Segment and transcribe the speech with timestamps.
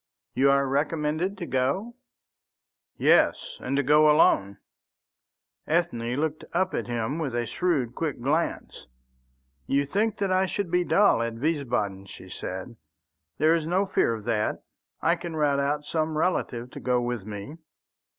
[0.33, 1.93] "You are recommended to go?"
[2.97, 4.57] "Yes, and to go alone."
[5.67, 8.87] Ethne looked up at him with a shrewd, quick glance.
[9.67, 12.77] "You think that I should be dull at Wiesbaden," she said.
[13.37, 14.63] "There is no fear of that.
[15.03, 17.57] I can rout out some relative to go with me."